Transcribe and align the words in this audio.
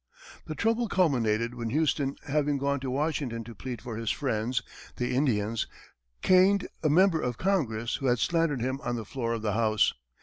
The 0.47 0.55
trouble 0.55 0.87
culminated 0.89 1.53
when 1.53 1.69
Houston, 1.69 2.15
having 2.25 2.57
gone 2.57 2.79
to 2.79 2.89
Washington 2.89 3.43
to 3.43 3.53
plead 3.53 3.83
for 3.83 3.97
his 3.97 4.09
friends, 4.09 4.63
the 4.95 5.13
Indians, 5.15 5.67
caned 6.23 6.67
a 6.81 6.89
member 6.89 7.21
of 7.21 7.37
Congress 7.37 7.97
who 7.97 8.07
had 8.07 8.17
slandered 8.17 8.61
him 8.61 8.81
on 8.83 8.95
the 8.95 9.05
floor 9.05 9.33
of 9.33 9.43
the 9.43 9.53
House. 9.53 9.93